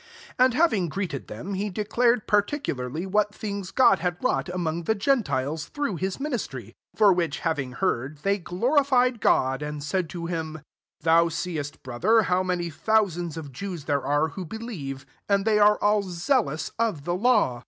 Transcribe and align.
19 0.39 0.45
And 0.45 0.53
having 0.55 0.89
greeted 0.89 1.27
them, 1.27 1.53
he 1.53 1.69
declared 1.69 2.25
par 2.25 2.41
ticularly 2.41 3.05
what 3.05 3.35
things 3.35 3.69
God 3.69 3.99
had 3.99 4.17
wrought 4.19 4.49
among 4.49 4.85
the 4.85 4.95
gentiles 4.95 5.65
through 5.67 5.97
his 5.97 6.19
ministry: 6.19 6.73
20 6.97 7.13
/or 7.13 7.15
wAichj 7.15 7.39
having 7.41 7.71
heard, 7.73 8.17
they 8.23 8.39
glori 8.39 8.83
fied 8.83 9.21
God, 9.21 9.61
and 9.61 9.83
said 9.83 10.09
to 10.09 10.25
him, 10.25 10.61
^^Thou 11.03 11.31
seest, 11.31 11.83
brother, 11.83 12.23
how 12.23 12.41
many 12.41 12.69
thou* 12.71 13.05
sands 13.05 13.37
of 13.37 13.51
Jews 13.51 13.83
there 13.85 14.03
are 14.03 14.29
who 14.29 14.43
be 14.43 14.57
lieve; 14.57 15.05
and 15.29 15.45
they 15.45 15.59
are 15.59 15.77
all 15.83 16.01
sealou^ 16.01 16.71
of 16.79 17.03
the 17.03 17.13
law. 17.15 17.59